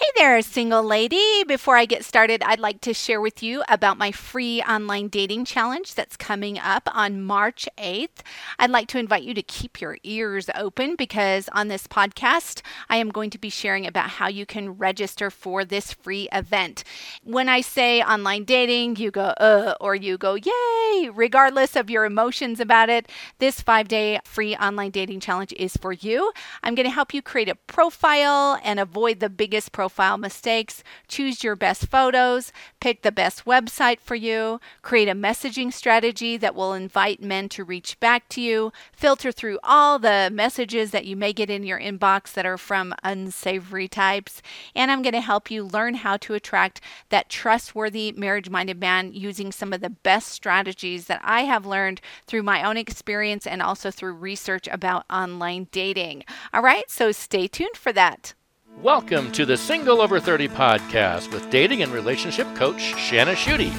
Hey 0.00 0.12
there, 0.14 0.40
single 0.42 0.84
lady. 0.84 1.42
Before 1.48 1.76
I 1.76 1.84
get 1.84 2.04
started, 2.04 2.40
I'd 2.44 2.60
like 2.60 2.80
to 2.82 2.94
share 2.94 3.20
with 3.20 3.42
you 3.42 3.64
about 3.68 3.98
my 3.98 4.12
free 4.12 4.62
online 4.62 5.08
dating 5.08 5.44
challenge 5.44 5.96
that's 5.96 6.16
coming 6.16 6.56
up 6.56 6.88
on 6.92 7.24
March 7.24 7.68
8th. 7.76 8.22
I'd 8.60 8.70
like 8.70 8.86
to 8.88 9.00
invite 9.00 9.24
you 9.24 9.34
to 9.34 9.42
keep 9.42 9.80
your 9.80 9.98
ears 10.04 10.48
open 10.54 10.94
because 10.94 11.48
on 11.52 11.66
this 11.66 11.88
podcast, 11.88 12.62
I 12.88 12.98
am 12.98 13.08
going 13.08 13.30
to 13.30 13.38
be 13.38 13.50
sharing 13.50 13.88
about 13.88 14.10
how 14.10 14.28
you 14.28 14.46
can 14.46 14.78
register 14.78 15.32
for 15.32 15.64
this 15.64 15.92
free 15.92 16.28
event. 16.32 16.84
When 17.24 17.48
I 17.48 17.60
say 17.60 18.00
online 18.00 18.44
dating, 18.44 18.96
you 18.96 19.10
go, 19.10 19.34
uh, 19.40 19.74
or 19.80 19.96
you 19.96 20.16
go, 20.16 20.36
yay, 20.36 21.10
regardless 21.12 21.74
of 21.74 21.90
your 21.90 22.04
emotions 22.04 22.60
about 22.60 22.88
it, 22.88 23.10
this 23.40 23.60
five 23.60 23.88
day 23.88 24.20
free 24.22 24.54
online 24.54 24.92
dating 24.92 25.18
challenge 25.18 25.52
is 25.54 25.76
for 25.76 25.92
you. 25.92 26.30
I'm 26.62 26.76
going 26.76 26.86
to 26.86 26.94
help 26.94 27.12
you 27.12 27.20
create 27.20 27.48
a 27.48 27.56
profile 27.56 28.60
and 28.62 28.78
avoid 28.78 29.18
the 29.18 29.28
biggest 29.28 29.72
profile 29.72 29.87
profile 29.88 30.18
mistakes, 30.18 30.84
choose 31.06 31.42
your 31.42 31.56
best 31.56 31.86
photos, 31.86 32.52
pick 32.78 33.00
the 33.00 33.10
best 33.10 33.46
website 33.46 33.98
for 33.98 34.14
you, 34.14 34.60
create 34.82 35.08
a 35.08 35.14
messaging 35.14 35.72
strategy 35.72 36.36
that 36.36 36.54
will 36.54 36.74
invite 36.74 37.22
men 37.22 37.48
to 37.48 37.64
reach 37.64 37.98
back 38.00 38.28
to 38.28 38.42
you, 38.42 38.70
filter 38.92 39.32
through 39.32 39.58
all 39.62 39.98
the 39.98 40.28
messages 40.30 40.90
that 40.90 41.06
you 41.06 41.16
may 41.16 41.32
get 41.32 41.48
in 41.48 41.62
your 41.64 41.80
inbox 41.80 42.34
that 42.34 42.44
are 42.44 42.58
from 42.58 42.94
unsavory 43.02 43.88
types, 43.88 44.42
and 44.74 44.90
I'm 44.90 45.00
going 45.00 45.14
to 45.14 45.22
help 45.22 45.50
you 45.50 45.64
learn 45.64 45.94
how 45.94 46.18
to 46.18 46.34
attract 46.34 46.82
that 47.08 47.30
trustworthy 47.30 48.12
marriage 48.12 48.50
minded 48.50 48.78
man 48.78 49.14
using 49.14 49.50
some 49.50 49.72
of 49.72 49.80
the 49.80 49.88
best 49.88 50.28
strategies 50.28 51.06
that 51.06 51.22
I 51.24 51.44
have 51.44 51.64
learned 51.64 52.02
through 52.26 52.42
my 52.42 52.62
own 52.62 52.76
experience 52.76 53.46
and 53.46 53.62
also 53.62 53.90
through 53.90 54.12
research 54.12 54.68
about 54.68 55.06
online 55.08 55.68
dating. 55.72 56.24
All 56.52 56.60
right, 56.60 56.90
so 56.90 57.10
stay 57.10 57.48
tuned 57.48 57.78
for 57.78 57.94
that. 57.94 58.34
Welcome 58.82 59.32
to 59.32 59.44
the 59.44 59.56
Single 59.56 60.00
Over 60.00 60.20
30 60.20 60.46
podcast 60.50 61.32
with 61.32 61.50
dating 61.50 61.82
and 61.82 61.90
relationship 61.90 62.46
coach 62.54 62.80
Shanna 62.80 63.32
Schutte. 63.32 63.72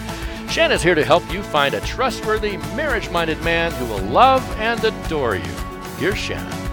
Shanna's 0.49 0.83
here 0.83 0.93
to 0.93 1.05
help 1.05 1.23
you 1.31 1.41
find 1.41 1.73
a 1.73 1.79
trustworthy, 1.79 2.57
marriage 2.75 3.09
minded 3.09 3.41
man 3.41 3.71
who 3.71 3.85
will 3.85 4.03
love 4.11 4.43
and 4.59 4.83
adore 4.83 5.35
you. 5.35 5.55
Here's 5.99 6.17
Shanna. 6.17 6.68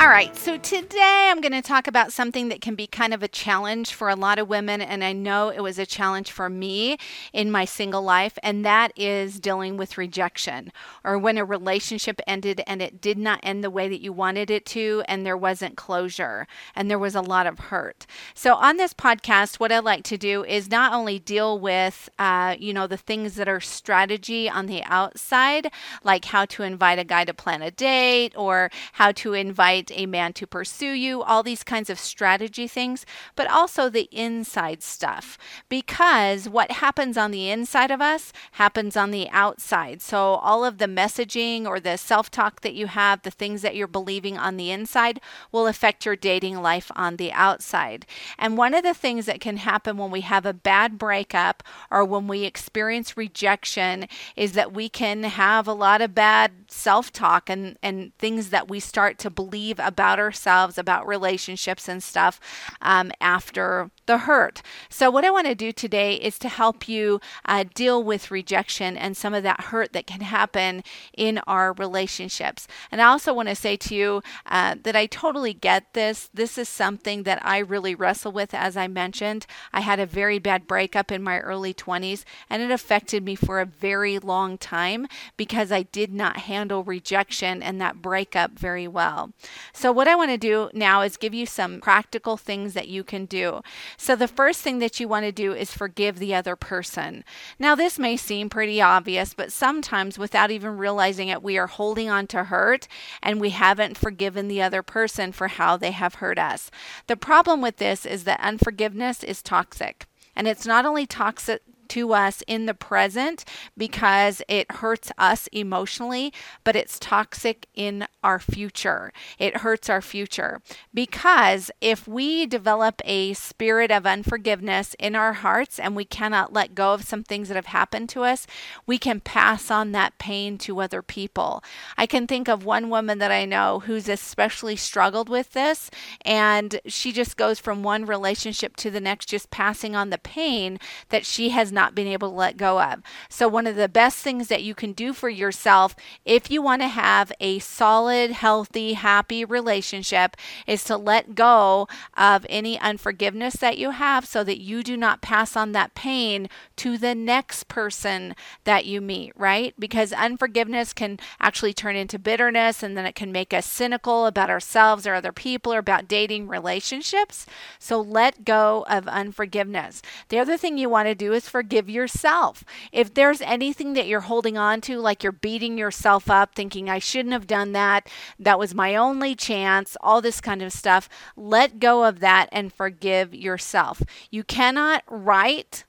All 0.00 0.06
right, 0.06 0.34
so 0.36 0.56
today 0.56 1.28
I'm 1.28 1.40
going 1.40 1.50
to 1.50 1.60
talk 1.60 1.88
about 1.88 2.12
something 2.12 2.50
that 2.50 2.60
can 2.60 2.76
be 2.76 2.86
kind 2.86 3.12
of 3.12 3.24
a 3.24 3.28
challenge 3.28 3.92
for 3.92 4.08
a 4.08 4.14
lot 4.14 4.38
of 4.38 4.48
women, 4.48 4.80
and 4.80 5.02
I 5.02 5.12
know 5.12 5.48
it 5.48 5.60
was 5.60 5.76
a 5.76 5.84
challenge 5.84 6.30
for 6.30 6.48
me 6.48 6.98
in 7.32 7.50
my 7.50 7.64
single 7.64 8.02
life, 8.02 8.38
and 8.44 8.64
that 8.64 8.92
is 8.94 9.40
dealing 9.40 9.76
with 9.76 9.98
rejection 9.98 10.72
or 11.02 11.18
when 11.18 11.36
a 11.36 11.44
relationship 11.44 12.20
ended 12.28 12.62
and 12.68 12.80
it 12.80 13.00
did 13.00 13.18
not 13.18 13.40
end 13.42 13.64
the 13.64 13.70
way 13.70 13.88
that 13.88 14.00
you 14.00 14.12
wanted 14.12 14.52
it 14.52 14.64
to, 14.66 15.02
and 15.08 15.26
there 15.26 15.36
wasn't 15.36 15.76
closure, 15.76 16.46
and 16.76 16.88
there 16.88 16.98
was 16.98 17.16
a 17.16 17.20
lot 17.20 17.48
of 17.48 17.58
hurt. 17.58 18.06
So, 18.34 18.54
on 18.54 18.76
this 18.76 18.94
podcast, 18.94 19.56
what 19.56 19.72
I 19.72 19.80
like 19.80 20.04
to 20.04 20.16
do 20.16 20.44
is 20.44 20.70
not 20.70 20.92
only 20.92 21.18
deal 21.18 21.58
with, 21.58 22.08
uh, 22.20 22.54
you 22.56 22.72
know, 22.72 22.86
the 22.86 22.96
things 22.96 23.34
that 23.34 23.48
are 23.48 23.60
strategy 23.60 24.48
on 24.48 24.66
the 24.66 24.84
outside, 24.84 25.72
like 26.04 26.26
how 26.26 26.44
to 26.44 26.62
invite 26.62 27.00
a 27.00 27.04
guy 27.04 27.24
to 27.24 27.34
plan 27.34 27.62
a 27.62 27.72
date 27.72 28.32
or 28.36 28.70
how 28.92 29.10
to 29.10 29.34
invite 29.34 29.87
a 29.94 30.06
man 30.06 30.32
to 30.34 30.46
pursue 30.46 30.92
you, 30.92 31.22
all 31.22 31.42
these 31.42 31.62
kinds 31.62 31.90
of 31.90 31.98
strategy 31.98 32.66
things, 32.66 33.04
but 33.36 33.50
also 33.50 33.88
the 33.88 34.08
inside 34.12 34.82
stuff. 34.82 35.38
Because 35.68 36.48
what 36.48 36.72
happens 36.72 37.16
on 37.16 37.30
the 37.30 37.50
inside 37.50 37.90
of 37.90 38.00
us 38.00 38.32
happens 38.52 38.96
on 38.96 39.10
the 39.10 39.28
outside. 39.30 40.02
So 40.02 40.34
all 40.34 40.64
of 40.64 40.78
the 40.78 40.86
messaging 40.86 41.66
or 41.66 41.80
the 41.80 41.96
self 41.96 42.30
talk 42.30 42.60
that 42.62 42.74
you 42.74 42.86
have, 42.86 43.22
the 43.22 43.30
things 43.30 43.62
that 43.62 43.76
you're 43.76 43.86
believing 43.86 44.38
on 44.38 44.56
the 44.56 44.70
inside, 44.70 45.20
will 45.52 45.66
affect 45.66 46.06
your 46.06 46.16
dating 46.16 46.60
life 46.60 46.90
on 46.94 47.16
the 47.16 47.32
outside. 47.32 48.06
And 48.38 48.56
one 48.56 48.74
of 48.74 48.82
the 48.82 48.94
things 48.94 49.26
that 49.26 49.40
can 49.40 49.58
happen 49.58 49.96
when 49.96 50.10
we 50.10 50.22
have 50.22 50.46
a 50.46 50.52
bad 50.52 50.98
breakup 50.98 51.62
or 51.90 52.04
when 52.04 52.26
we 52.28 52.44
experience 52.44 53.16
rejection 53.16 54.06
is 54.36 54.52
that 54.52 54.72
we 54.72 54.88
can 54.88 55.22
have 55.22 55.66
a 55.66 55.72
lot 55.72 56.00
of 56.00 56.14
bad 56.14 56.52
self 56.68 57.12
talk 57.12 57.48
and, 57.48 57.78
and 57.82 58.16
things 58.18 58.50
that 58.50 58.68
we 58.68 58.80
start 58.80 59.18
to 59.18 59.30
believe 59.30 59.77
believe 59.78 59.88
about 59.88 60.18
ourselves, 60.18 60.78
about 60.78 61.06
relationships 61.06 61.88
and 61.88 62.02
stuff 62.02 62.40
um, 62.82 63.10
after 63.20 63.90
the 64.06 64.18
hurt. 64.18 64.62
So, 64.88 65.10
what 65.10 65.24
I 65.24 65.30
want 65.30 65.46
to 65.46 65.54
do 65.54 65.72
today 65.72 66.14
is 66.14 66.38
to 66.40 66.48
help 66.48 66.88
you 66.88 67.20
uh, 67.44 67.64
deal 67.74 68.02
with 68.02 68.30
rejection 68.30 68.96
and 68.96 69.16
some 69.16 69.34
of 69.34 69.42
that 69.42 69.60
hurt 69.60 69.92
that 69.92 70.06
can 70.06 70.22
happen 70.22 70.82
in 71.16 71.38
our 71.46 71.72
relationships. 71.74 72.66
And 72.90 73.00
I 73.00 73.06
also 73.06 73.32
want 73.32 73.48
to 73.48 73.54
say 73.54 73.76
to 73.76 73.94
you 73.94 74.22
uh, 74.46 74.76
that 74.82 74.96
I 74.96 75.06
totally 75.06 75.54
get 75.54 75.92
this. 75.92 76.30
This 76.32 76.58
is 76.58 76.68
something 76.68 77.24
that 77.24 77.44
I 77.44 77.58
really 77.58 77.94
wrestle 77.94 78.32
with, 78.32 78.54
as 78.54 78.76
I 78.76 78.88
mentioned. 78.88 79.46
I 79.72 79.80
had 79.80 80.00
a 80.00 80.06
very 80.06 80.38
bad 80.38 80.66
breakup 80.66 81.12
in 81.12 81.22
my 81.22 81.38
early 81.40 81.74
20s, 81.74 82.24
and 82.48 82.62
it 82.62 82.70
affected 82.70 83.22
me 83.22 83.34
for 83.34 83.60
a 83.60 83.66
very 83.66 84.18
long 84.18 84.56
time 84.58 85.06
because 85.36 85.70
I 85.70 85.82
did 85.82 86.12
not 86.12 86.38
handle 86.38 86.82
rejection 86.82 87.62
and 87.62 87.80
that 87.80 88.00
breakup 88.00 88.52
very 88.52 88.88
well. 88.88 89.32
So, 89.72 89.92
what 89.92 90.08
I 90.08 90.14
want 90.14 90.30
to 90.30 90.38
do 90.38 90.70
now 90.72 91.02
is 91.02 91.16
give 91.16 91.34
you 91.34 91.46
some 91.46 91.80
practical 91.80 92.36
things 92.36 92.74
that 92.74 92.88
you 92.88 93.04
can 93.04 93.26
do. 93.26 93.60
So, 93.96 94.16
the 94.16 94.28
first 94.28 94.62
thing 94.62 94.78
that 94.78 94.98
you 94.98 95.08
want 95.08 95.24
to 95.26 95.32
do 95.32 95.52
is 95.52 95.72
forgive 95.72 96.18
the 96.18 96.34
other 96.34 96.56
person. 96.56 97.24
Now, 97.58 97.74
this 97.74 97.98
may 97.98 98.16
seem 98.16 98.48
pretty 98.48 98.80
obvious, 98.80 99.34
but 99.34 99.52
sometimes 99.52 100.18
without 100.18 100.50
even 100.50 100.78
realizing 100.78 101.28
it, 101.28 101.42
we 101.42 101.58
are 101.58 101.66
holding 101.66 102.08
on 102.08 102.26
to 102.28 102.44
hurt 102.44 102.88
and 103.22 103.40
we 103.40 103.50
haven't 103.50 103.98
forgiven 103.98 104.48
the 104.48 104.62
other 104.62 104.82
person 104.82 105.32
for 105.32 105.48
how 105.48 105.76
they 105.76 105.92
have 105.92 106.16
hurt 106.16 106.38
us. 106.38 106.70
The 107.06 107.16
problem 107.16 107.60
with 107.60 107.76
this 107.76 108.06
is 108.06 108.24
that 108.24 108.40
unforgiveness 108.40 109.22
is 109.22 109.42
toxic. 109.42 110.06
And 110.34 110.46
it's 110.46 110.66
not 110.66 110.86
only 110.86 111.06
toxic 111.06 111.62
to 111.88 112.12
us 112.12 112.42
in 112.46 112.66
the 112.66 112.74
present 112.74 113.44
because 113.76 114.42
it 114.48 114.70
hurts 114.72 115.10
us 115.18 115.48
emotionally, 115.52 116.32
but 116.64 116.76
it's 116.76 116.98
toxic 116.98 117.66
in 117.74 118.06
our 118.22 118.38
future. 118.38 119.12
It 119.38 119.58
hurts 119.58 119.88
our 119.88 120.02
future 120.02 120.60
because 120.92 121.70
if 121.80 122.06
we 122.06 122.46
develop 122.46 123.00
a 123.04 123.32
spirit 123.34 123.90
of 123.90 124.06
unforgiveness 124.06 124.94
in 124.98 125.14
our 125.14 125.34
hearts 125.34 125.78
and 125.78 125.94
we 125.94 126.04
cannot 126.04 126.52
let 126.52 126.74
go 126.74 126.92
of 126.92 127.04
some 127.04 127.22
things 127.22 127.48
that 127.48 127.54
have 127.54 127.66
happened 127.66 128.08
to 128.10 128.22
us, 128.22 128.46
we 128.86 128.98
can 128.98 129.20
pass 129.20 129.70
on 129.70 129.92
that 129.92 130.18
pain 130.18 130.58
to 130.58 130.80
other 130.80 131.02
people. 131.02 131.62
I 131.96 132.06
can 132.06 132.26
think 132.26 132.48
of 132.48 132.64
one 132.64 132.90
woman 132.90 133.18
that 133.18 133.30
I 133.30 133.44
know 133.44 133.80
who's 133.80 134.08
especially 134.08 134.76
struggled 134.76 135.28
with 135.28 135.52
this, 135.52 135.90
and 136.22 136.80
she 136.86 137.12
just 137.12 137.36
goes 137.36 137.58
from 137.58 137.82
one 137.82 138.04
relationship 138.04 138.76
to 138.76 138.90
the 138.90 139.00
next, 139.00 139.26
just 139.26 139.50
passing 139.50 139.94
on 139.94 140.10
the 140.10 140.18
pain 140.18 140.78
that 141.08 141.26
she 141.26 141.50
has 141.50 141.72
not 141.78 141.94
been 141.94 142.08
able 142.08 142.30
to 142.30 142.34
let 142.34 142.56
go 142.56 142.82
of. 142.82 143.00
So, 143.28 143.46
one 143.46 143.68
of 143.68 143.76
the 143.76 143.88
best 143.88 144.18
things 144.18 144.48
that 144.48 144.64
you 144.64 144.74
can 144.74 144.92
do 144.92 145.12
for 145.12 145.28
yourself 145.28 145.94
if 146.24 146.50
you 146.50 146.60
want 146.60 146.82
to 146.82 146.88
have 146.88 147.32
a 147.38 147.60
solid, 147.60 148.32
healthy, 148.32 148.94
happy 148.94 149.44
relationship 149.44 150.36
is 150.66 150.82
to 150.84 150.96
let 150.96 151.36
go 151.36 151.86
of 152.16 152.44
any 152.48 152.80
unforgiveness 152.80 153.54
that 153.54 153.78
you 153.78 153.92
have 153.92 154.26
so 154.26 154.42
that 154.42 154.60
you 154.60 154.82
do 154.82 154.96
not 154.96 155.22
pass 155.22 155.56
on 155.56 155.70
that 155.70 155.94
pain 155.94 156.48
to 156.74 156.98
the 156.98 157.14
next 157.14 157.68
person 157.68 158.34
that 158.64 158.84
you 158.84 159.00
meet, 159.00 159.32
right? 159.36 159.72
Because 159.78 160.12
unforgiveness 160.12 160.92
can 160.92 161.20
actually 161.40 161.72
turn 161.72 161.94
into 161.94 162.18
bitterness 162.18 162.82
and 162.82 162.96
then 162.96 163.06
it 163.06 163.14
can 163.14 163.30
make 163.30 163.54
us 163.54 163.66
cynical 163.66 164.26
about 164.26 164.50
ourselves 164.50 165.06
or 165.06 165.14
other 165.14 165.32
people 165.32 165.72
or 165.72 165.78
about 165.78 166.08
dating 166.08 166.48
relationships. 166.48 167.46
So, 167.78 168.00
let 168.00 168.44
go 168.44 168.84
of 168.88 169.06
unforgiveness. 169.06 170.02
The 170.28 170.40
other 170.40 170.56
thing 170.56 170.76
you 170.76 170.88
want 170.88 171.06
to 171.06 171.14
do 171.14 171.32
is 171.32 171.48
forgive 171.48 171.67
yourself. 171.72 172.64
If 172.92 173.14
there's 173.14 173.40
anything 173.40 173.94
that 173.94 174.06
you're 174.06 174.20
holding 174.20 174.56
on 174.58 174.80
to, 174.82 174.98
like 174.98 175.22
you're 175.22 175.32
beating 175.32 175.78
yourself 175.78 176.30
up, 176.30 176.54
thinking, 176.54 176.88
I 176.88 176.98
shouldn't 176.98 177.32
have 177.32 177.46
done 177.46 177.72
that, 177.72 178.08
that 178.38 178.58
was 178.58 178.74
my 178.74 178.96
only 178.96 179.34
chance, 179.34 179.96
all 180.00 180.20
this 180.20 180.40
kind 180.40 180.62
of 180.62 180.72
stuff, 180.72 181.08
let 181.36 181.78
go 181.78 182.04
of 182.04 182.20
that 182.20 182.48
and 182.52 182.72
forgive 182.72 183.34
yourself. 183.34 184.02
You 184.30 184.44
cannot 184.44 185.02
right 185.08 185.84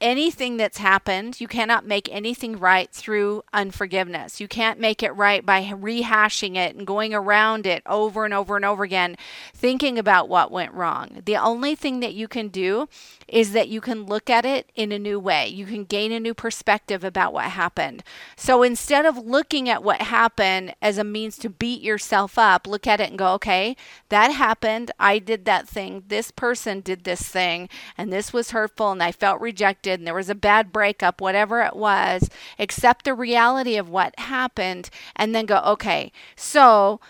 anything 0.00 0.56
that's 0.56 0.78
happened, 0.78 1.40
you 1.40 1.48
cannot 1.48 1.86
make 1.86 2.08
anything 2.12 2.58
right 2.58 2.90
through 2.90 3.42
unforgiveness. 3.52 4.40
You 4.40 4.48
can't 4.48 4.80
make 4.80 5.02
it 5.02 5.14
right 5.14 5.44
by 5.44 5.62
rehashing 5.64 6.56
it 6.56 6.74
and 6.74 6.86
going 6.86 7.14
around 7.14 7.66
it 7.66 7.82
over 7.86 8.24
and 8.24 8.34
over 8.34 8.56
and 8.56 8.64
over 8.64 8.84
again, 8.84 9.16
thinking 9.54 9.98
about 9.98 10.28
what 10.28 10.50
went 10.50 10.74
wrong. 10.74 11.22
The 11.24 11.36
only 11.36 11.74
thing 11.74 12.00
that 12.00 12.14
you 12.14 12.28
can 12.28 12.48
do 12.48 12.88
is 13.28 13.52
that 13.52 13.68
you 13.68 13.80
can 13.80 14.04
look 14.04 14.28
at 14.28 14.44
it 14.44 14.70
in 14.74 14.90
a 14.90 14.98
new 14.98 15.18
way. 15.20 15.48
You 15.48 15.66
can 15.66 15.84
gain 15.84 16.12
a 16.12 16.20
new 16.20 16.34
perspective 16.34 17.04
about 17.04 17.32
what 17.32 17.46
happened. 17.46 18.02
So 18.36 18.62
instead 18.62 19.06
of 19.06 19.16
looking 19.16 19.68
at 19.68 19.84
what 19.84 20.02
happened 20.02 20.74
as 20.82 20.98
a 20.98 21.04
means 21.04 21.38
to 21.38 21.50
beat 21.50 21.82
yourself 21.82 22.38
up, 22.38 22.66
look 22.66 22.86
at 22.86 23.00
it 23.00 23.10
and 23.10 23.18
go, 23.18 23.32
okay, 23.34 23.76
that 24.08 24.28
happened. 24.28 24.90
I 24.98 25.18
did 25.18 25.44
that 25.44 25.68
thing. 25.68 26.04
This 26.08 26.30
person 26.30 26.80
did 26.80 27.04
this 27.04 27.22
thing, 27.22 27.68
and 27.96 28.12
this 28.12 28.32
was 28.32 28.50
hurtful, 28.50 28.92
and 28.92 29.02
I 29.02 29.12
felt 29.12 29.40
rejected 29.40 29.83
and 29.86 30.06
there 30.06 30.14
was 30.14 30.30
a 30.30 30.34
bad 30.34 30.72
breakup, 30.72 31.20
whatever 31.20 31.62
it 31.62 31.76
was, 31.76 32.28
accept 32.58 33.04
the 33.04 33.14
reality 33.14 33.76
of 33.76 33.88
what 33.88 34.18
happened 34.18 34.90
and 35.16 35.34
then 35.34 35.46
go, 35.46 35.58
okay, 35.58 36.12
so 36.36 37.00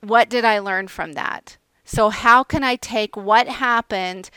what 0.00 0.28
did 0.28 0.44
I 0.44 0.58
learn 0.58 0.88
from 0.88 1.12
that? 1.12 1.56
So, 1.84 2.10
how 2.10 2.44
can 2.44 2.62
I 2.62 2.76
take 2.76 3.16
what 3.16 3.48
happened 3.48 4.30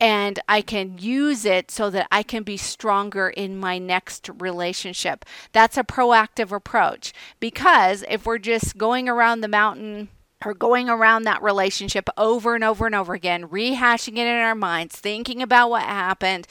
and 0.00 0.38
I 0.48 0.62
can 0.62 0.98
use 0.98 1.44
it 1.44 1.70
so 1.70 1.90
that 1.90 2.08
I 2.10 2.22
can 2.22 2.42
be 2.42 2.56
stronger 2.56 3.28
in 3.28 3.58
my 3.58 3.78
next 3.78 4.30
relationship? 4.38 5.24
That's 5.52 5.76
a 5.76 5.84
proactive 5.84 6.52
approach 6.52 7.12
because 7.38 8.02
if 8.08 8.24
we're 8.24 8.38
just 8.38 8.78
going 8.78 9.08
around 9.08 9.40
the 9.42 9.48
mountain, 9.48 10.08
or 10.44 10.54
going 10.54 10.88
around 10.88 11.22
that 11.22 11.42
relationship 11.42 12.08
over 12.16 12.54
and 12.54 12.62
over 12.62 12.86
and 12.86 12.94
over 12.94 13.14
again, 13.14 13.48
rehashing 13.48 14.18
it 14.18 14.26
in 14.26 14.36
our 14.36 14.54
minds, 14.54 14.96
thinking 14.96 15.40
about 15.42 15.70
what 15.70 15.82
happened, 15.82 16.46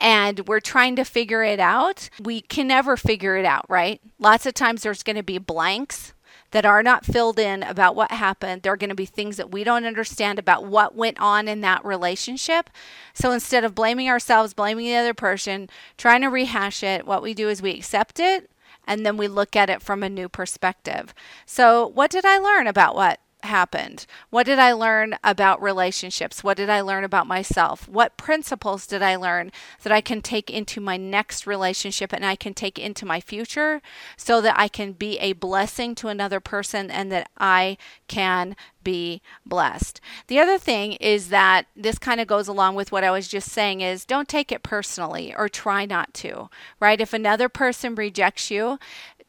and 0.00 0.46
we're 0.46 0.60
trying 0.60 0.96
to 0.96 1.04
figure 1.04 1.42
it 1.42 1.60
out, 1.60 2.10
we 2.20 2.40
can 2.42 2.66
never 2.66 2.96
figure 2.96 3.36
it 3.36 3.44
out, 3.44 3.64
right? 3.68 4.00
Lots 4.18 4.46
of 4.46 4.54
times 4.54 4.82
there's 4.82 5.02
going 5.02 5.16
to 5.16 5.22
be 5.22 5.38
blanks 5.38 6.12
that 6.50 6.66
are 6.66 6.82
not 6.82 7.06
filled 7.06 7.38
in 7.38 7.62
about 7.62 7.96
what 7.96 8.10
happened. 8.10 8.62
There 8.62 8.72
are 8.74 8.76
going 8.76 8.90
to 8.90 8.94
be 8.94 9.06
things 9.06 9.38
that 9.38 9.50
we 9.50 9.64
don't 9.64 9.86
understand 9.86 10.38
about 10.38 10.66
what 10.66 10.94
went 10.94 11.18
on 11.18 11.48
in 11.48 11.62
that 11.62 11.82
relationship. 11.82 12.68
So 13.14 13.32
instead 13.32 13.64
of 13.64 13.74
blaming 13.74 14.10
ourselves, 14.10 14.52
blaming 14.52 14.84
the 14.84 14.96
other 14.96 15.14
person, 15.14 15.70
trying 15.96 16.20
to 16.20 16.28
rehash 16.28 16.82
it, 16.82 17.06
what 17.06 17.22
we 17.22 17.32
do 17.32 17.48
is 17.48 17.62
we 17.62 17.70
accept 17.70 18.20
it 18.20 18.50
and 18.86 19.04
then 19.04 19.16
we 19.16 19.28
look 19.28 19.56
at 19.56 19.70
it 19.70 19.82
from 19.82 20.02
a 20.02 20.08
new 20.08 20.28
perspective. 20.28 21.14
So, 21.46 21.86
what 21.86 22.10
did 22.10 22.24
I 22.24 22.38
learn 22.38 22.66
about 22.66 22.94
what 22.94 23.20
happened? 23.44 24.06
What 24.30 24.46
did 24.46 24.58
I 24.58 24.72
learn 24.72 25.16
about 25.22 25.62
relationships? 25.62 26.42
What 26.42 26.56
did 26.56 26.70
I 26.70 26.80
learn 26.80 27.04
about 27.04 27.26
myself? 27.26 27.88
What 27.88 28.16
principles 28.16 28.86
did 28.86 29.02
I 29.02 29.16
learn 29.16 29.52
that 29.82 29.92
I 29.92 30.00
can 30.00 30.22
take 30.22 30.50
into 30.50 30.80
my 30.80 30.96
next 30.96 31.46
relationship 31.46 32.12
and 32.12 32.24
I 32.24 32.36
can 32.36 32.54
take 32.54 32.78
into 32.78 33.06
my 33.06 33.20
future 33.20 33.82
so 34.16 34.40
that 34.40 34.58
I 34.58 34.68
can 34.68 34.92
be 34.92 35.18
a 35.18 35.32
blessing 35.32 35.94
to 35.96 36.08
another 36.08 36.40
person 36.40 36.90
and 36.90 37.10
that 37.12 37.28
I 37.38 37.76
can 38.08 38.56
be 38.82 39.22
blessed. 39.46 40.00
The 40.26 40.38
other 40.38 40.58
thing 40.58 40.92
is 40.94 41.28
that 41.28 41.66
this 41.76 41.98
kind 41.98 42.20
of 42.20 42.26
goes 42.26 42.48
along 42.48 42.74
with 42.74 42.92
what 42.92 43.04
I 43.04 43.10
was 43.10 43.28
just 43.28 43.50
saying 43.50 43.80
is 43.80 44.04
don't 44.04 44.28
take 44.28 44.52
it 44.52 44.62
personally 44.62 45.34
or 45.34 45.48
try 45.48 45.86
not 45.86 46.12
to, 46.14 46.48
right? 46.80 47.00
If 47.00 47.12
another 47.12 47.48
person 47.48 47.94
rejects 47.94 48.50
you, 48.50 48.78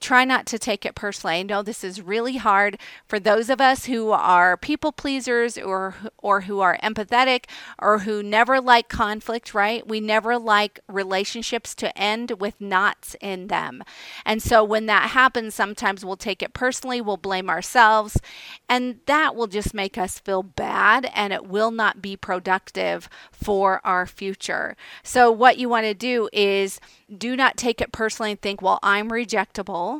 try 0.03 0.25
not 0.25 0.45
to 0.45 0.59
take 0.59 0.85
it 0.85 0.95
personally. 0.95 1.37
I 1.37 1.43
know 1.43 1.61
this 1.63 1.83
is 1.83 2.01
really 2.01 2.35
hard 2.35 2.77
for 3.07 3.19
those 3.19 3.49
of 3.49 3.61
us 3.61 3.85
who 3.85 4.11
are 4.11 4.57
people 4.57 4.91
pleasers 4.91 5.57
or 5.57 5.95
or 6.17 6.41
who 6.41 6.59
are 6.59 6.77
empathetic 6.83 7.45
or 7.79 7.99
who 7.99 8.21
never 8.21 8.59
like 8.59 8.89
conflict, 8.89 9.53
right? 9.53 9.87
We 9.87 10.01
never 10.01 10.37
like 10.37 10.81
relationships 10.89 11.73
to 11.75 11.97
end 11.97 12.31
with 12.41 12.59
knots 12.59 13.15
in 13.21 13.47
them. 13.47 13.81
And 14.25 14.41
so 14.41 14.61
when 14.63 14.87
that 14.87 15.11
happens, 15.11 15.55
sometimes 15.55 16.03
we'll 16.03 16.17
take 16.17 16.43
it 16.43 16.53
personally, 16.53 16.99
we'll 16.99 17.15
blame 17.15 17.49
ourselves, 17.49 18.19
and 18.67 18.99
that 19.05 19.35
will 19.35 19.47
just 19.47 19.73
make 19.73 19.97
us 19.97 20.19
feel 20.19 20.43
bad 20.43 21.09
and 21.15 21.31
it 21.31 21.47
will 21.47 21.71
not 21.71 22.01
be 22.01 22.17
productive 22.17 23.07
for 23.31 23.79
our 23.85 24.05
future. 24.05 24.75
So 25.01 25.31
what 25.31 25.57
you 25.57 25.69
want 25.69 25.85
to 25.85 25.93
do 25.93 26.27
is 26.33 26.81
do 27.17 27.37
not 27.37 27.55
take 27.55 27.79
it 27.79 27.91
personally 27.93 28.31
and 28.31 28.41
think, 28.41 28.61
well, 28.61 28.79
I'm 28.83 29.09
rejectable. 29.09 29.92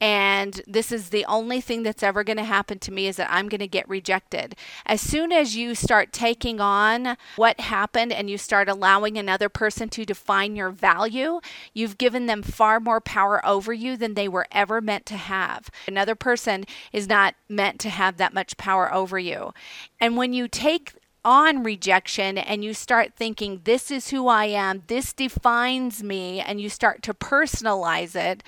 And 0.00 0.60
this 0.66 0.92
is 0.92 1.10
the 1.10 1.24
only 1.26 1.60
thing 1.60 1.82
that's 1.82 2.02
ever 2.02 2.24
going 2.24 2.36
to 2.36 2.44
happen 2.44 2.78
to 2.80 2.92
me 2.92 3.06
is 3.06 3.16
that 3.16 3.32
I'm 3.32 3.48
going 3.48 3.60
to 3.60 3.68
get 3.68 3.88
rejected. 3.88 4.54
As 4.84 5.00
soon 5.00 5.32
as 5.32 5.56
you 5.56 5.74
start 5.74 6.12
taking 6.12 6.60
on 6.60 7.16
what 7.36 7.60
happened 7.60 8.12
and 8.12 8.28
you 8.28 8.36
start 8.36 8.68
allowing 8.68 9.16
another 9.16 9.48
person 9.48 9.88
to 9.90 10.04
define 10.04 10.56
your 10.56 10.70
value, 10.70 11.40
you've 11.72 11.96
given 11.96 12.26
them 12.26 12.42
far 12.42 12.80
more 12.80 13.00
power 13.00 13.44
over 13.46 13.72
you 13.72 13.96
than 13.96 14.14
they 14.14 14.28
were 14.28 14.46
ever 14.52 14.80
meant 14.80 15.06
to 15.06 15.16
have. 15.16 15.70
Another 15.88 16.14
person 16.14 16.64
is 16.92 17.08
not 17.08 17.34
meant 17.48 17.80
to 17.80 17.88
have 17.88 18.16
that 18.16 18.34
much 18.34 18.56
power 18.56 18.92
over 18.92 19.18
you. 19.18 19.52
And 20.00 20.16
when 20.16 20.32
you 20.32 20.48
take 20.48 20.92
on 21.24 21.62
rejection 21.62 22.36
and 22.36 22.62
you 22.62 22.74
start 22.74 23.14
thinking, 23.16 23.62
this 23.64 23.90
is 23.90 24.10
who 24.10 24.28
I 24.28 24.46
am, 24.46 24.82
this 24.88 25.12
defines 25.12 26.02
me, 26.02 26.40
and 26.40 26.60
you 26.60 26.68
start 26.68 27.02
to 27.04 27.14
personalize 27.14 28.14
it, 28.14 28.42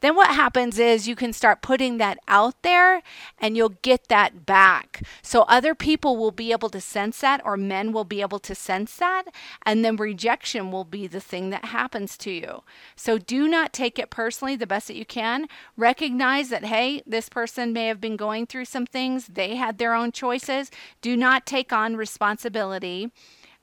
then 0.00 0.14
what 0.14 0.30
happens 0.34 0.78
is 0.78 1.08
you 1.08 1.16
can 1.16 1.32
start 1.32 1.60
putting 1.60 1.98
that 1.98 2.18
out 2.28 2.62
there 2.62 3.02
and 3.38 3.56
you'll 3.56 3.76
get 3.82 4.08
that 4.08 4.46
back. 4.46 5.02
So 5.22 5.42
other 5.42 5.74
people 5.74 6.16
will 6.16 6.30
be 6.30 6.52
able 6.52 6.70
to 6.70 6.80
sense 6.80 7.20
that, 7.20 7.44
or 7.44 7.56
men 7.56 7.92
will 7.92 8.04
be 8.04 8.20
able 8.20 8.38
to 8.38 8.54
sense 8.54 8.96
that, 8.96 9.24
and 9.66 9.84
then 9.84 9.96
rejection 9.96 10.70
will 10.70 10.84
be 10.84 11.06
the 11.06 11.20
thing 11.20 11.50
that 11.50 11.66
happens 11.66 12.16
to 12.18 12.30
you. 12.30 12.62
So 12.96 13.18
do 13.18 13.48
not 13.48 13.72
take 13.72 13.98
it 13.98 14.10
personally 14.10 14.56
the 14.56 14.66
best 14.66 14.86
that 14.86 14.96
you 14.96 15.04
can. 15.04 15.48
Recognize 15.76 16.48
that, 16.50 16.64
hey, 16.64 17.02
this 17.06 17.28
person 17.28 17.72
may 17.72 17.88
have 17.88 18.00
been 18.00 18.16
going 18.16 18.46
through 18.46 18.66
some 18.66 18.86
things, 18.86 19.26
they 19.26 19.56
had 19.56 19.78
their 19.78 19.94
own 19.94 20.12
choices. 20.12 20.70
Do 21.02 21.16
not 21.16 21.44
take 21.44 21.72
on 21.72 21.96
responsibility 21.96 22.19
responsibility 22.20 23.10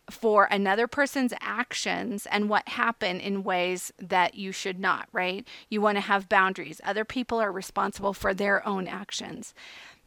for 0.09 0.45
another 0.45 0.88
person's 0.88 1.33
actions 1.42 2.25
and 2.31 2.50
what 2.50 2.68
happened 2.69 3.21
in 3.21 3.44
ways 3.44 3.92
that 4.00 4.33
you 4.33 4.51
should 4.51 4.80
not, 4.80 5.07
right? 5.12 5.45
You 5.69 5.80
want 5.80 5.98
to 5.98 6.01
have 6.01 6.30
boundaries. 6.30 6.81
Other 6.83 7.06
people 7.06 7.39
are 7.39 7.51
responsible 7.51 8.13
for 8.13 8.33
their 8.33 8.68
own 8.68 8.88
actions. 8.88 9.54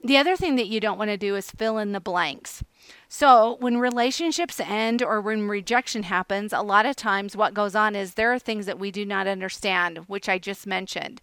The 0.02 0.16
other 0.16 0.34
thing 0.34 0.56
that 0.56 0.66
you 0.66 0.80
don't 0.80 0.98
want 0.98 1.10
to 1.10 1.16
do 1.16 1.36
is 1.36 1.50
fill 1.50 1.78
in 1.78 1.92
the 1.92 2.00
blanks. 2.00 2.64
So, 3.08 3.56
when 3.60 3.76
relationships 3.76 4.58
end 4.58 5.00
or 5.02 5.20
when 5.20 5.46
rejection 5.46 6.04
happens, 6.04 6.52
a 6.52 6.62
lot 6.62 6.86
of 6.86 6.96
times 6.96 7.36
what 7.36 7.54
goes 7.54 7.76
on 7.76 7.94
is 7.94 8.14
there 8.14 8.32
are 8.32 8.38
things 8.38 8.66
that 8.66 8.80
we 8.80 8.90
do 8.90 9.04
not 9.04 9.28
understand, 9.28 9.98
which 10.08 10.28
I 10.28 10.38
just 10.38 10.66
mentioned. 10.66 11.20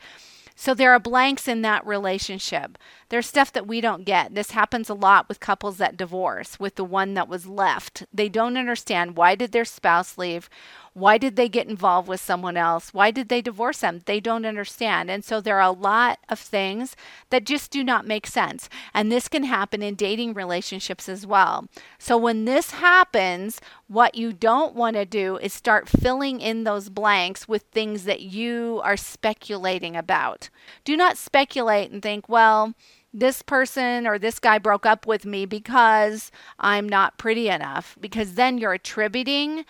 So 0.60 0.74
there 0.74 0.92
are 0.92 1.00
blanks 1.00 1.48
in 1.48 1.62
that 1.62 1.86
relationship. 1.86 2.80
There's 3.10 3.28
stuff 3.28 3.54
that 3.54 3.68
we 3.68 3.80
don't 3.80 4.06
get. 4.06 4.34
This 4.34 4.52
happens 4.52 4.90
a 4.90 4.96
lot 4.96 5.30
with 5.30 5.40
couples 5.40 5.78
that 5.78 5.96
divorce, 5.96 6.60
with 6.60 6.76
the 6.76 6.84
one 6.84 7.14
that 7.14 7.30
was 7.30 7.46
left. 7.46 8.06
They 8.12 8.28
don't 8.28 8.58
understand 8.58 9.16
why 9.16 9.36
did 9.36 9.52
their 9.52 9.66
spouse 9.66 10.18
leave? 10.18 10.50
Why 10.98 11.20
did 11.20 11.36
they 11.36 11.48
get 11.48 11.70
involved 11.70 12.08
with 12.08 12.20
someone 12.20 12.58
else? 12.58 12.92
Why 12.92 13.12
did 13.12 13.30
they 13.30 13.40
divorce 13.40 13.82
them? 13.82 14.02
They 14.06 14.20
don't 14.20 14.48
understand. 14.48 15.12
And 15.12 15.24
so 15.24 15.40
there 15.40 15.58
are 15.58 15.70
a 15.70 15.72
lot 15.72 16.18
of 16.28 16.40
things 16.40 16.96
that 17.30 17.46
just 17.46 17.70
do 17.70 17.84
not 17.84 18.08
make 18.08 18.26
sense. 18.26 18.68
And 18.96 19.12
this 19.12 19.28
can 19.28 19.44
happen 19.44 19.84
in 19.84 19.94
dating 19.94 20.34
relationships 20.34 21.08
as 21.08 21.24
well. 21.24 21.68
So 22.00 22.18
when 22.18 22.46
this 22.46 22.72
happens, 22.72 23.62
what 23.88 24.16
you 24.16 24.34
don't 24.34 24.74
want 24.74 24.96
to 24.96 25.06
do 25.06 25.38
is 25.38 25.54
start 25.54 25.88
filling 25.88 26.42
in 26.42 26.64
those 26.64 26.90
blanks 26.90 27.48
with 27.48 27.62
things 27.72 28.06
that 28.06 28.22
you 28.22 28.82
are 28.84 28.98
speculating 28.98 29.96
about. 29.96 30.47
Do 30.84 30.98
not 30.98 31.18
speculate 31.18 31.92
and 31.92 32.02
think, 32.02 32.28
well, 32.28 32.74
this 33.14 33.42
person 33.42 34.06
or 34.06 34.20
this 34.20 34.40
guy 34.40 34.60
broke 34.60 34.86
up 34.86 35.08
with 35.08 35.26
me 35.26 35.46
because 35.46 36.32
I'm 36.60 36.88
not 36.88 37.18
pretty 37.18 37.50
enough, 37.50 37.98
because 38.00 38.36
then 38.36 38.58
you're 38.58 38.74
attributing 38.74 39.66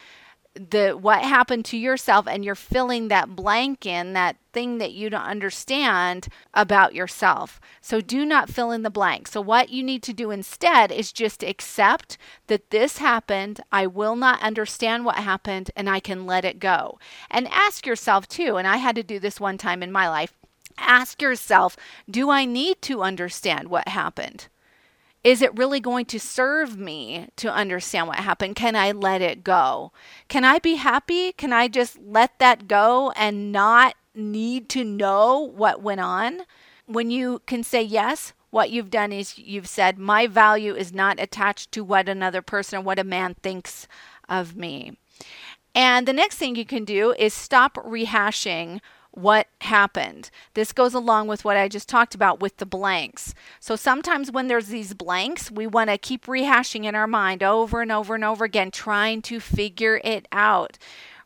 the 0.58 0.94
what 0.94 1.22
happened 1.22 1.66
to 1.66 1.78
yourself 1.78 2.28
and 2.28 2.44
you're 2.44 2.56
filling 2.56 3.08
that 3.08 3.36
blank 3.36 3.86
in 3.86 4.14
that 4.14 4.38
thing 4.54 4.80
that 4.80 4.92
you 4.92 5.10
don't 5.10 5.22
understand 5.22 6.28
about 6.54 6.96
yourself. 6.96 7.62
So 7.80 8.02
do 8.02 8.26
not 8.26 8.50
fill 8.50 8.72
in 8.72 8.82
the 8.82 8.90
blank. 8.90 9.28
So 9.28 9.40
what 9.40 9.70
you 9.70 9.84
need 9.84 10.02
to 10.04 10.14
do 10.14 10.32
instead 10.32 10.92
is 10.92 11.12
just 11.12 11.44
accept 11.44 12.18
that 12.48 12.72
this 12.72 12.98
happened. 12.98 13.62
I 13.72 13.86
will 13.86 14.16
not 14.16 14.42
understand 14.42 15.06
what 15.06 15.18
happened 15.18 15.70
and 15.76 15.90
I 15.90 16.00
can 16.00 16.26
let 16.26 16.44
it 16.44 16.60
go. 16.60 16.98
And 17.30 17.48
ask 17.50 17.86
yourself 17.86 18.28
too, 18.28 18.58
and 18.58 18.68
I 18.68 18.78
had 18.78 18.96
to 18.96 19.04
do 19.04 19.20
this 19.20 19.40
one 19.40 19.58
time 19.58 19.84
in 19.84 19.92
my 19.92 20.10
life. 20.10 20.34
Ask 20.78 21.22
yourself, 21.22 21.76
do 22.10 22.30
I 22.30 22.46
need 22.46 22.82
to 22.84 23.02
understand 23.02 23.70
what 23.70 23.88
happened? 23.88 24.48
Is 25.24 25.42
it 25.42 25.58
really 25.58 25.80
going 25.80 26.06
to 26.06 26.20
serve 26.20 26.78
me 26.78 27.28
to 27.36 27.52
understand 27.52 28.08
what 28.08 28.20
happened? 28.20 28.56
Can 28.56 28.76
I 28.76 28.92
let 28.92 29.22
it 29.22 29.44
go? 29.44 29.92
Can 30.28 30.46
I 30.46 30.60
be 30.60 30.76
happy? 30.76 31.34
Can 31.34 31.52
I 31.52 31.68
just 31.68 32.00
let 32.00 32.40
that 32.40 32.68
go 32.68 33.12
and 33.16 33.52
not 33.52 33.96
need 34.16 34.70
to 34.70 34.84
know 34.84 35.40
what 35.40 35.82
went 35.82 36.00
on? 36.00 36.42
When 36.86 37.12
you 37.12 37.42
can 37.46 37.64
say 37.64 37.82
yes, 37.82 38.34
what 38.52 38.72
you've 38.72 38.90
done 38.90 39.12
is 39.12 39.38
you've 39.38 39.68
said, 39.68 39.98
My 39.98 40.28
value 40.28 40.74
is 40.74 40.94
not 40.94 41.20
attached 41.20 41.72
to 41.74 41.84
what 41.84 42.08
another 42.08 42.42
person 42.42 42.80
or 42.80 42.82
what 42.82 43.00
a 43.00 43.04
man 43.04 43.36
thinks 43.36 43.88
of 44.30 44.56
me. 44.56 44.98
And 45.76 46.08
the 46.08 46.14
next 46.14 46.38
thing 46.38 46.56
you 46.56 46.66
can 46.66 46.86
do 46.86 47.14
is 47.20 47.34
stop 47.34 47.76
rehashing 47.76 48.80
what 49.18 49.48
happened. 49.62 50.30
This 50.54 50.72
goes 50.72 50.94
along 50.94 51.28
with 51.28 51.44
what 51.44 51.58
I 51.58 51.68
just 51.68 51.90
talked 51.90 52.14
about 52.14 52.40
with 52.40 52.58
the 52.58 52.68
blanks. 52.68 53.34
So 53.60 53.76
sometimes 53.76 54.32
when 54.32 54.48
there's 54.48 54.68
these 54.68 54.94
blanks, 54.94 55.50
we 55.50 55.66
want 55.66 55.90
to 55.90 55.98
keep 55.98 56.28
rehashing 56.28 56.86
in 56.86 56.94
our 56.94 57.08
mind 57.08 57.42
over 57.42 57.82
and 57.82 57.92
over 57.92 58.14
and 58.14 58.24
over 58.24 58.46
again, 58.46 58.70
trying 58.70 59.24
to 59.24 59.40
figure 59.40 60.00
it 60.04 60.28
out. 60.32 60.78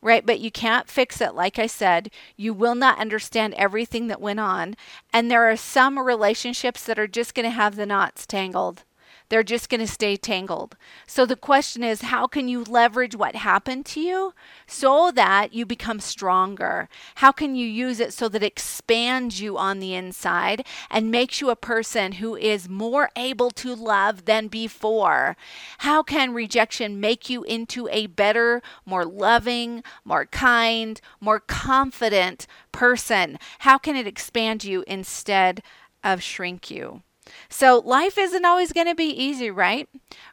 Right, 0.02 0.26
but 0.26 0.40
you 0.40 0.50
can't 0.50 0.90
fix 0.90 1.22
it. 1.22 1.36
Like 1.36 1.60
I 1.60 1.68
said, 1.68 2.10
you 2.36 2.56
will 2.56 2.74
not 2.74 2.98
understand 2.98 3.54
everything 3.54 4.08
that 4.08 4.20
went 4.20 4.40
on. 4.40 4.76
And 5.14 5.30
there 5.30 5.48
are 5.48 5.58
some 5.58 6.00
relationships 6.00 6.86
that 6.86 6.98
are 6.98 7.08
just 7.08 7.36
going 7.36 7.44
to 7.44 7.52
have 7.52 7.76
the 7.76 7.86
knots 7.86 8.26
tangled 8.26 8.84
they're 9.32 9.44
just 9.44 9.70
going 9.70 9.80
to 9.80 9.88
stay 9.88 10.18
tangled. 10.18 10.76
So 11.08 11.26
the 11.26 11.38
question 11.38 11.86
is 11.86 12.02
how 12.02 12.28
can 12.28 12.50
you 12.50 12.66
leverage 12.66 13.16
what 13.16 13.38
happened 13.38 13.86
to 13.88 14.02
you 14.02 14.34
so 14.68 15.10
that 15.10 15.54
you 15.54 15.66
become 15.66 16.02
stronger? 16.02 16.90
How 17.16 17.32
can 17.32 17.56
you 17.56 17.66
use 17.66 18.02
it 18.02 18.12
so 18.12 18.28
that 18.28 18.44
it 18.44 18.48
expands 18.48 19.40
you 19.40 19.58
on 19.58 19.80
the 19.80 19.96
inside 19.96 20.66
and 20.90 21.10
makes 21.10 21.40
you 21.40 21.50
a 21.50 21.56
person 21.56 22.14
who 22.14 22.36
is 22.36 22.68
more 22.68 23.10
able 23.16 23.52
to 23.52 23.74
love 23.74 24.26
than 24.26 24.50
before? 24.50 25.38
How 25.78 26.04
can 26.04 26.34
rejection 26.34 27.00
make 27.00 27.30
you 27.30 27.44
into 27.44 27.88
a 27.88 28.08
better, 28.08 28.62
more 28.86 29.06
loving, 29.06 29.82
more 30.04 30.26
kind, 30.26 31.00
more 31.22 31.40
confident 31.40 32.48
person? 32.74 33.40
How 33.60 33.78
can 33.78 33.96
it 33.96 34.08
expand 34.08 34.66
you 34.66 34.84
instead 34.88 35.64
of 36.04 36.22
shrink 36.22 36.70
you? 36.70 37.04
So, 37.50 37.80
life 37.80 38.18
isn't 38.18 38.46
always 38.46 38.74
going 38.74 38.88
to 38.88 38.96
be 38.96 39.10
easy, 39.10 39.52
right? 39.52 39.88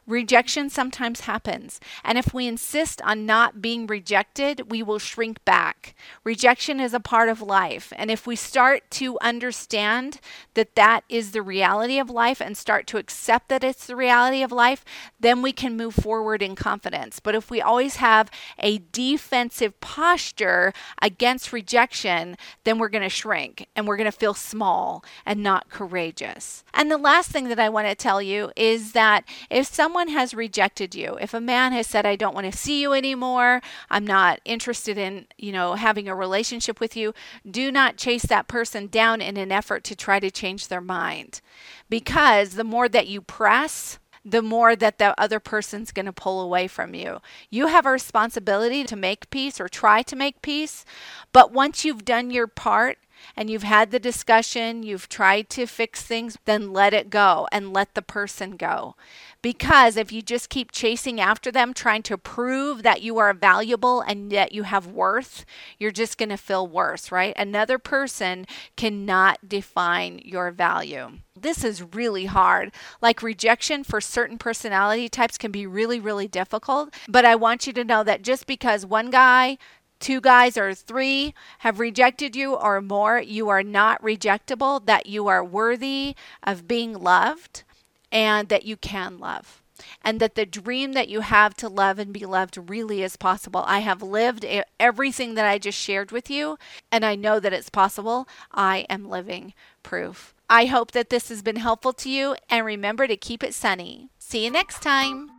Rejection 0.07 0.69
sometimes 0.69 1.21
happens. 1.21 1.79
And 2.03 2.17
if 2.17 2.33
we 2.33 2.47
insist 2.47 3.01
on 3.03 3.25
not 3.25 3.61
being 3.61 3.85
rejected, 3.87 4.71
we 4.71 4.81
will 4.81 4.99
shrink 4.99 5.43
back. 5.45 5.95
Rejection 6.23 6.79
is 6.79 6.93
a 6.93 6.99
part 6.99 7.29
of 7.29 7.41
life. 7.41 7.93
And 7.95 8.09
if 8.09 8.25
we 8.25 8.35
start 8.35 8.89
to 8.91 9.17
understand 9.21 10.19
that 10.55 10.75
that 10.75 11.03
is 11.09 11.31
the 11.31 11.41
reality 11.41 11.99
of 11.99 12.09
life 12.09 12.41
and 12.41 12.57
start 12.57 12.87
to 12.87 12.97
accept 12.97 13.49
that 13.49 13.63
it's 13.63 13.85
the 13.85 13.95
reality 13.95 14.41
of 14.41 14.51
life, 14.51 14.83
then 15.19 15.41
we 15.41 15.51
can 15.51 15.77
move 15.77 15.95
forward 15.95 16.41
in 16.41 16.55
confidence. 16.55 17.19
But 17.19 17.35
if 17.35 17.51
we 17.51 17.61
always 17.61 17.97
have 17.97 18.31
a 18.57 18.79
defensive 18.91 19.79
posture 19.79 20.73
against 21.01 21.53
rejection, 21.53 22.35
then 22.63 22.79
we're 22.79 22.89
going 22.89 23.03
to 23.03 23.09
shrink 23.09 23.67
and 23.75 23.87
we're 23.87 23.97
going 23.97 24.11
to 24.11 24.17
feel 24.17 24.33
small 24.33 25.03
and 25.25 25.43
not 25.43 25.69
courageous. 25.69 26.63
And 26.73 26.88
the 26.91 26.97
last 26.97 27.29
thing 27.29 27.49
that 27.49 27.59
I 27.59 27.69
want 27.69 27.87
to 27.87 27.95
tell 27.95 28.21
you 28.21 28.51
is 28.55 28.91
that 28.93 29.23
if 29.49 29.67
someone 29.67 30.09
has 30.09 30.33
rejected 30.33 30.93
you, 30.95 31.17
if 31.19 31.33
a 31.33 31.41
man 31.41 31.71
has 31.73 31.87
said, 31.87 32.05
I 32.05 32.15
don't 32.15 32.35
want 32.35 32.51
to 32.51 32.57
see 32.57 32.81
you 32.81 32.93
anymore, 32.93 33.61
I'm 33.89 34.05
not 34.05 34.39
interested 34.45 34.97
in, 34.97 35.27
you 35.37 35.51
know, 35.51 35.73
having 35.73 36.07
a 36.07 36.15
relationship 36.15 36.79
with 36.79 36.95
you, 36.95 37.13
do 37.49 37.71
not 37.71 37.97
chase 37.97 38.23
that 38.23 38.47
person 38.47 38.87
down 38.87 39.21
in 39.21 39.37
an 39.37 39.51
effort 39.51 39.83
to 39.85 39.95
try 39.95 40.19
to 40.19 40.31
change 40.31 40.67
their 40.67 40.81
mind. 40.81 41.41
Because 41.89 42.55
the 42.55 42.63
more 42.63 42.89
that 42.89 43.07
you 43.07 43.21
press, 43.21 43.99
the 44.25 44.41
more 44.41 44.75
that 44.75 44.97
the 44.97 45.19
other 45.19 45.39
person's 45.39 45.91
going 45.91 46.05
to 46.05 46.13
pull 46.13 46.41
away 46.41 46.67
from 46.67 46.93
you. 46.93 47.19
You 47.49 47.67
have 47.67 47.85
a 47.85 47.91
responsibility 47.91 48.83
to 48.83 48.95
make 48.95 49.29
peace 49.29 49.59
or 49.59 49.67
try 49.67 50.01
to 50.03 50.15
make 50.15 50.41
peace, 50.41 50.85
but 51.31 51.51
once 51.51 51.85
you've 51.85 52.05
done 52.05 52.31
your 52.31 52.47
part, 52.47 52.97
and 53.35 53.49
you've 53.49 53.63
had 53.63 53.91
the 53.91 53.99
discussion, 53.99 54.83
you've 54.83 55.09
tried 55.09 55.49
to 55.51 55.65
fix 55.65 56.01
things, 56.01 56.37
then 56.45 56.73
let 56.73 56.93
it 56.93 57.09
go 57.09 57.47
and 57.51 57.73
let 57.73 57.95
the 57.95 58.01
person 58.01 58.57
go. 58.57 58.95
Because 59.41 59.95
if 59.95 60.11
you 60.11 60.21
just 60.21 60.49
keep 60.49 60.71
chasing 60.71 61.21
after 61.21 61.51
them, 61.51 61.73
trying 61.73 62.03
to 62.03 62.17
prove 62.17 62.83
that 62.83 63.01
you 63.01 63.17
are 63.19 63.33
valuable 63.33 64.01
and 64.01 64.31
that 64.31 64.51
you 64.51 64.63
have 64.63 64.87
worth, 64.87 65.45
you're 65.77 65.91
just 65.91 66.17
going 66.17 66.29
to 66.29 66.37
feel 66.37 66.67
worse, 66.67 67.11
right? 67.11 67.33
Another 67.37 67.79
person 67.79 68.45
cannot 68.75 69.47
define 69.47 70.19
your 70.25 70.51
value. 70.51 71.19
This 71.39 71.63
is 71.63 71.81
really 71.93 72.25
hard. 72.25 72.73
Like 73.01 73.23
rejection 73.23 73.85
for 73.85 74.01
certain 74.01 74.37
personality 74.37 75.07
types 75.07 75.37
can 75.37 75.51
be 75.51 75.65
really, 75.65 75.99
really 76.01 76.27
difficult. 76.27 76.93
But 77.07 77.23
I 77.23 77.35
want 77.35 77.65
you 77.65 77.71
to 77.73 77.85
know 77.85 78.03
that 78.03 78.23
just 78.23 78.45
because 78.45 78.85
one 78.85 79.09
guy 79.09 79.57
two 79.99 80.21
guys 80.21 80.57
or 80.57 80.73
three 80.73 81.33
have 81.59 81.79
rejected 81.79 82.35
you 82.35 82.55
or 82.55 82.81
more, 82.81 83.19
you 83.19 83.49
are 83.49 83.63
not 83.63 84.01
rejectable, 84.01 84.85
that 84.85 85.05
you 85.05 85.27
are 85.27 85.43
worthy 85.43 86.15
of 86.43 86.67
being 86.67 86.93
loved, 86.93 87.63
and 88.11 88.49
that 88.49 88.65
you 88.65 88.77
can 88.77 89.19
love. 89.19 89.61
And 90.03 90.19
that 90.19 90.35
the 90.35 90.45
dream 90.45 90.91
that 90.93 91.07
you 91.07 91.21
have 91.21 91.53
to 91.55 91.69
love 91.69 91.99
and 91.99 92.11
be 92.11 92.25
loved 92.25 92.57
really 92.69 93.01
is 93.01 93.15
possible. 93.15 93.63
I 93.65 93.79
have 93.79 94.01
lived 94.01 94.45
everything 94.77 95.35
that 95.35 95.45
I 95.45 95.57
just 95.57 95.77
shared 95.77 96.11
with 96.11 96.29
you, 96.29 96.57
and 96.91 97.05
I 97.05 97.15
know 97.15 97.39
that 97.39 97.53
it's 97.53 97.69
possible. 97.69 98.27
I 98.51 98.85
am 98.89 99.09
living 99.09 99.53
proof. 99.83 100.33
I 100.49 100.65
hope 100.65 100.91
that 100.91 101.09
this 101.09 101.29
has 101.29 101.41
been 101.41 101.57
helpful 101.57 101.93
to 101.93 102.09
you, 102.09 102.35
and 102.49 102.65
remember 102.65 103.07
to 103.07 103.15
keep 103.15 103.43
it 103.43 103.53
sunny. 103.53 104.09
See 104.17 104.43
you 104.43 104.51
next 104.51 104.81
time. 104.81 105.29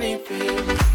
Keep 0.00 0.30
it 0.30 0.91